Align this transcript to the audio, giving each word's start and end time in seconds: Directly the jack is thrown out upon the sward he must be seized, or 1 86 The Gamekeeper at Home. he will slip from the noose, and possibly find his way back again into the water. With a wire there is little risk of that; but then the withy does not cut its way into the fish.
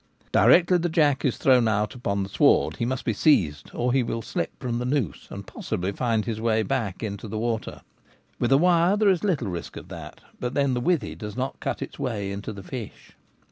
Directly 0.31 0.79
the 0.79 0.89
jack 0.89 1.23
is 1.23 1.37
thrown 1.37 1.67
out 1.67 1.93
upon 1.93 2.23
the 2.23 2.29
sward 2.29 2.77
he 2.77 2.85
must 2.85 3.05
be 3.05 3.13
seized, 3.13 3.69
or 3.71 3.85
1 3.93 3.93
86 3.93 3.93
The 3.93 3.93
Gamekeeper 3.93 3.93
at 3.93 3.93
Home. 3.93 3.93
he 3.93 4.03
will 4.03 4.21
slip 4.23 4.59
from 4.59 4.79
the 4.79 4.85
noose, 5.07 5.27
and 5.29 5.45
possibly 5.45 5.91
find 5.91 6.25
his 6.25 6.41
way 6.41 6.63
back 6.63 6.95
again 6.95 7.11
into 7.11 7.27
the 7.27 7.37
water. 7.37 7.81
With 8.39 8.51
a 8.51 8.57
wire 8.57 8.97
there 8.97 9.09
is 9.09 9.23
little 9.23 9.49
risk 9.49 9.77
of 9.77 9.89
that; 9.89 10.21
but 10.39 10.55
then 10.55 10.73
the 10.73 10.81
withy 10.81 11.13
does 11.13 11.37
not 11.37 11.59
cut 11.59 11.83
its 11.83 11.99
way 11.99 12.31
into 12.31 12.51
the 12.51 12.63
fish. 12.63 13.11